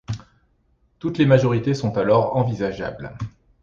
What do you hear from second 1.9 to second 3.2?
alors envisageables.